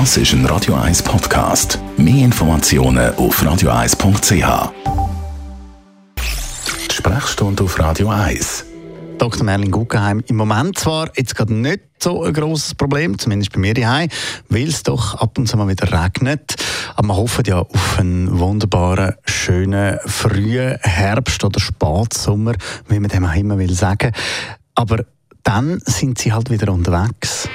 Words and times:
Das 0.00 0.16
ist 0.16 0.32
ein 0.32 0.44
Radio 0.46 0.74
1 0.74 1.04
Podcast. 1.04 1.78
Mehr 1.96 2.24
Informationen 2.24 3.14
auf 3.14 3.40
radio1.ch. 3.40 4.72
Die 6.90 6.92
Sprechstunde 6.92 7.62
auf 7.62 7.78
Radio 7.78 8.08
1. 8.08 8.64
Dr. 9.18 9.44
Merlin 9.44 9.70
Guggenheim, 9.70 10.20
im 10.26 10.34
Moment 10.34 10.76
zwar 10.76 11.10
jetzt 11.16 11.36
gerade 11.36 11.54
nicht 11.54 11.82
so 12.00 12.24
ein 12.24 12.32
grosses 12.32 12.74
Problem, 12.74 13.16
zumindest 13.20 13.52
bei 13.52 13.60
mir 13.60 13.72
daheim, 13.72 14.08
weil 14.48 14.66
es 14.66 14.82
doch 14.82 15.14
ab 15.14 15.38
und 15.38 15.46
zu 15.46 15.56
mal 15.56 15.68
wieder 15.68 15.86
regnet. 15.92 16.56
Aber 16.96 17.06
wir 17.06 17.16
hoffen 17.16 17.44
ja 17.46 17.60
auf 17.60 17.96
einen 17.96 18.36
wunderbaren, 18.36 19.14
schönen, 19.26 20.00
frühen 20.06 20.76
Herbst 20.82 21.44
oder 21.44 21.60
Spätsommer, 21.60 22.54
wie 22.88 22.98
man 22.98 23.10
dem 23.10 23.24
auch 23.24 23.36
immer 23.36 23.58
will 23.58 23.72
sagen. 23.72 24.10
Aber 24.74 25.04
dann 25.44 25.80
sind 25.84 26.18
sie 26.18 26.32
halt 26.32 26.50
wieder 26.50 26.72
unterwegs. 26.72 27.48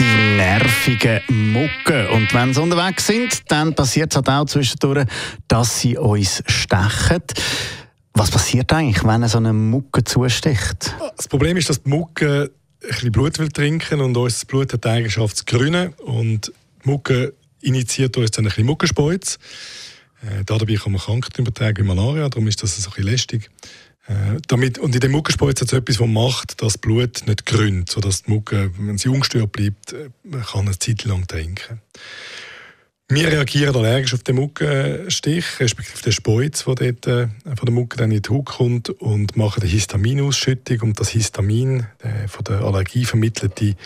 die 0.00 0.36
nervigen 0.50 1.20
Mucken. 1.52 2.08
Und 2.08 2.34
wenn 2.34 2.52
sie 2.52 2.60
unterwegs 2.60 3.06
sind, 3.06 3.50
dann 3.52 3.72
passiert 3.74 4.10
es 4.10 4.16
halt 4.16 4.28
auch 4.28 4.46
zwischendurch, 4.46 5.06
dass 5.46 5.80
sie 5.80 5.96
uns 5.96 6.42
stechen. 6.46 7.22
Was 8.14 8.32
passiert 8.32 8.72
eigentlich, 8.72 9.04
wenn 9.04 9.26
so 9.28 9.38
eine 9.38 9.52
Mucke 9.52 10.02
zusticht? 10.02 10.92
Das 11.16 11.28
Problem 11.28 11.56
ist, 11.56 11.68
dass 11.70 11.82
die 11.82 11.90
Mucke 11.90 12.50
ein 12.82 12.88
bisschen 12.88 13.12
Blut 13.12 13.38
will 13.38 13.50
trinken 13.50 14.00
und 14.00 14.16
unser 14.16 14.46
Blut 14.46 14.72
hat 14.72 14.84
die 14.84 14.88
Eigenschaft 14.88 15.36
zu 15.36 15.44
grünen 15.44 15.92
und 16.04 16.52
die 16.84 16.88
Mucke 16.88 17.32
initiiert 17.60 18.16
uns 18.16 18.32
dann 18.32 18.48
ein 18.48 18.66
bisschen. 18.76 19.38
Äh, 20.22 20.44
dabei 20.44 20.74
kann 20.74 20.92
man 20.92 21.00
Krankheiten 21.00 21.42
übertragen 21.42 21.84
wie 21.84 21.86
Malaria, 21.86 22.28
darum 22.28 22.48
ist 22.48 22.60
das 22.62 22.76
ein 22.76 22.84
bisschen 22.84 23.04
lästig. 23.04 23.50
Äh, 24.10 24.40
damit, 24.48 24.78
und 24.78 24.92
in 24.92 25.00
der 25.00 25.08
Muckenspeuz 25.08 25.60
hat 25.60 25.68
es 25.68 25.72
etwas, 25.72 25.98
das 25.98 26.08
macht, 26.08 26.62
dass 26.62 26.72
das 26.72 26.78
Blut 26.78 27.22
nicht 27.28 27.46
grünnt, 27.46 27.90
sodass 27.90 28.24
die 28.24 28.32
Mucke, 28.32 28.72
wenn 28.76 28.98
sie 28.98 29.08
ungestört 29.08 29.52
bleibt, 29.52 29.92
äh, 29.92 30.08
kann 30.50 30.66
eine 30.66 30.76
Zeit 30.76 31.04
lang 31.04 31.28
trinken. 31.28 31.80
Wir 33.08 33.28
reagieren 33.28 33.74
allergisch 33.74 34.14
auf 34.14 34.22
den 34.24 34.36
Muckenstich, 34.36 35.44
respektive 35.60 36.02
den 36.02 36.12
Speuz, 36.12 36.64
der 36.64 36.74
dort 36.92 37.06
äh, 37.06 37.28
von 37.44 37.66
der 37.66 37.72
Mucke 37.72 37.98
dann 37.98 38.10
in 38.10 38.22
die 38.22 38.30
Haut 38.30 38.46
kommt 38.46 38.88
und 38.88 39.36
machen 39.36 39.62
eine 39.62 39.70
Histaminausschüttung 39.70 40.80
und 40.80 40.98
das 40.98 41.10
Histamin, 41.10 41.86
der 42.02 42.28
von 42.28 42.44
der 42.44 42.62
Allergie 42.62 43.04
vermittelte 43.04 43.76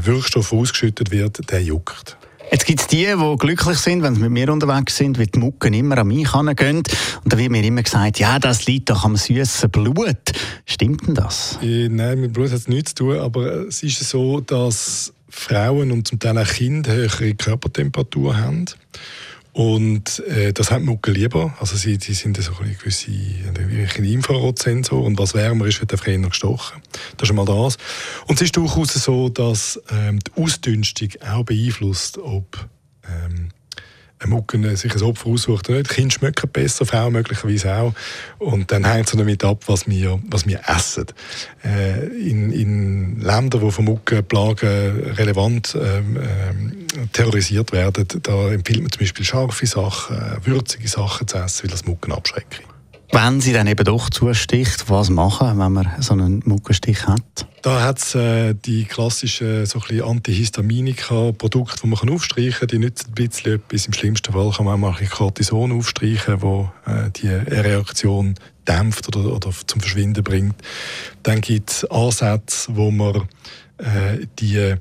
Wirkstoff, 0.00 0.52
ausgeschüttet 0.52 1.10
wird, 1.12 1.50
der 1.50 1.62
juckt. 1.62 2.16
Jetzt 2.50 2.64
gibt 2.64 2.80
es 2.80 2.86
die, 2.86 3.06
die 3.06 3.36
glücklich 3.38 3.78
sind, 3.78 4.02
wenn 4.02 4.14
sie 4.14 4.20
mit 4.20 4.30
mir 4.30 4.52
unterwegs 4.52 4.96
sind, 4.96 5.18
weil 5.18 5.26
die 5.26 5.38
Mucken 5.38 5.74
immer 5.74 5.98
an 5.98 6.08
mich 6.08 6.30
gehen. 6.30 6.76
Und 6.76 6.86
da 7.24 7.38
wird 7.38 7.50
mir 7.50 7.64
immer 7.64 7.82
gesagt, 7.82 8.18
ja, 8.18 8.38
das 8.38 8.66
liegt 8.66 8.88
doch 8.90 9.04
am 9.04 9.16
süßen 9.16 9.70
Blut. 9.70 10.16
Stimmt 10.64 11.06
denn 11.06 11.14
das? 11.14 11.58
Äh, 11.62 11.88
nein, 11.88 12.20
mit 12.20 12.32
Blut 12.32 12.50
hat 12.50 12.58
es 12.58 12.68
nichts 12.68 12.94
zu 12.94 13.04
tun, 13.04 13.18
aber 13.18 13.66
es 13.66 13.82
ist 13.82 14.00
so, 14.08 14.40
dass 14.40 15.12
Frauen 15.28 15.90
und 15.90 16.06
zum 16.06 16.18
Teil 16.18 16.38
auch 16.38 16.46
Kinder 16.46 16.92
höhere 16.92 17.34
Körpertemperatur 17.34 18.36
haben. 18.36 18.66
Und 19.56 20.22
äh, 20.28 20.52
das 20.52 20.70
haben 20.70 20.84
Mucke 20.84 21.10
lieber. 21.10 21.56
Also 21.58 21.76
sie, 21.76 21.96
sie 21.98 22.12
sind 22.12 22.36
so 22.36 22.52
ein 22.60 22.76
gewisse 22.78 23.10
ein 23.10 24.04
Infrarotsensor 24.04 25.02
und 25.02 25.18
was 25.18 25.32
wärmer 25.32 25.64
ist, 25.64 25.80
wird 25.80 25.92
einfach 25.92 26.08
eher 26.08 26.18
gestochen. 26.18 26.82
Das 27.16 27.26
ist 27.26 27.30
einmal 27.30 27.46
das. 27.46 27.78
Und 28.26 28.34
es 28.34 28.42
ist 28.42 28.56
durchaus 28.58 28.92
so, 28.92 29.30
dass 29.30 29.80
ähm, 29.90 30.18
die 30.20 30.42
Ausdünstung 30.42 31.08
auch 31.26 31.44
beeinflusst, 31.44 32.18
ob 32.18 32.68
ähm, 33.08 33.48
eine 34.18 34.30
Mucke 34.30 34.76
sich 34.76 34.94
ein 34.94 35.02
Opfer 35.02 35.28
aussucht 35.28 35.70
oder 35.70 35.78
nicht. 35.78 35.90
Kinder 35.90 36.12
schmecken 36.12 36.50
besser, 36.50 36.84
Frauen 36.84 37.14
möglicherweise 37.14 37.76
auch. 37.76 37.94
Und 38.38 38.70
dann 38.72 38.84
hängt 38.84 39.08
es 39.08 39.16
damit 39.16 39.42
ab, 39.42 39.62
was 39.68 39.86
wir, 39.86 40.20
was 40.28 40.46
wir 40.46 40.60
essen. 40.66 41.06
Äh, 41.64 42.06
in, 42.08 42.52
in 42.52 43.20
Ländern, 43.20 43.62
wo 43.62 43.70
von 43.70 43.86
Muckenplagen 43.86 45.12
relevant 45.14 45.76
ähm, 45.80 46.16
äh, 46.16 46.85
terrorisiert 47.12 47.72
werden, 47.72 48.06
da 48.22 48.50
empfiehlt 48.50 48.82
man 48.82 48.92
zum 48.92 49.00
Beispiel 49.00 49.24
scharfe 49.24 49.66
Sachen, 49.66 50.16
äh, 50.16 50.46
würzige 50.46 50.88
Sachen 50.88 51.26
zu 51.26 51.38
essen, 51.38 51.64
weil 51.64 51.70
das 51.70 51.84
Mucken 51.84 52.12
abschreckt. 52.12 52.62
Wenn 53.12 53.40
sie 53.40 53.52
dann 53.52 53.66
eben 53.66 53.84
doch 53.84 54.10
zusticht, 54.10 54.90
was 54.90 55.10
machen, 55.10 55.58
wenn 55.58 55.72
man 55.72 55.90
so 56.00 56.12
einen 56.12 56.42
Muckenstich 56.44 57.06
hat? 57.06 57.46
Da 57.62 57.82
hat 57.82 57.98
es 57.98 58.14
äh, 58.14 58.54
die 58.54 58.84
klassischen 58.84 59.64
so 59.64 59.80
Antihistaminika-Produkte, 59.80 61.82
die 61.82 61.88
man 61.88 62.10
aufstreichen 62.10 62.60
kann. 62.60 62.68
Die 62.68 62.78
nützen 62.78 63.08
ein 63.08 63.14
bisschen 63.14 63.54
etwas. 63.54 63.86
Im 63.86 63.92
schlimmsten 63.92 64.32
Fall 64.32 64.50
kann 64.50 64.66
man 64.66 64.84
auch 64.84 65.00
ein 65.00 65.08
Cortison 65.08 65.72
aufstreichen, 65.72 66.42
wo 66.42 66.70
äh, 66.84 67.10
die 67.14 67.28
Reaktion 67.28 68.34
dämpft 68.66 69.08
oder, 69.08 69.32
oder 69.32 69.50
zum 69.66 69.80
Verschwinden 69.80 70.24
bringt. 70.24 70.56
Dann 71.22 71.40
gibt 71.40 71.70
es 71.70 71.84
Ansätze, 71.84 72.74
wo 72.74 72.90
man 72.90 73.28
äh, 73.78 74.26
die 74.38 74.74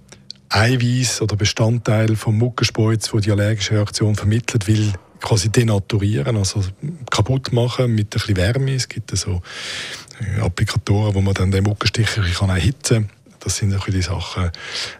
Eiweiß 0.49 1.21
oder 1.21 1.35
Bestandteile 1.35 2.15
vom 2.15 2.37
Muckenspeuz, 2.37 3.13
wo 3.13 3.19
die 3.19 3.31
allergische 3.31 3.75
Reaktion 3.75 4.15
vermittelt, 4.15 4.67
will 4.67 4.93
quasi 5.21 5.49
denaturieren, 5.49 6.37
also 6.37 6.63
kaputt 7.09 7.51
machen 7.51 7.95
mit 7.95 8.07
ein 8.07 8.09
bisschen 8.09 8.37
Wärme. 8.37 8.75
Es 8.75 8.87
gibt 8.87 9.15
so 9.17 9.41
äh, 10.19 10.41
Applikatoren, 10.41 11.15
wo 11.15 11.21
man 11.21 11.33
dann 11.33 11.51
den 11.51 11.63
Muckenstich 11.63 12.07
kann 12.37 12.49
erhitzen 12.49 13.07
kann. 13.07 13.39
Das 13.39 13.57
sind 13.57 13.75
die 13.87 14.01
Sachen. 14.01 14.49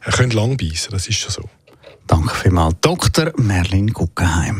Er 0.02 0.12
könnte 0.12 0.36
lang 0.36 0.58
beißen, 0.58 0.92
das 0.92 1.08
ist 1.08 1.18
schon 1.18 1.32
so. 1.32 1.50
Danke 2.08 2.36
vielmals, 2.36 2.76
Dr. 2.82 3.32
Merlin 3.38 3.92
Guggenheim. 3.92 4.60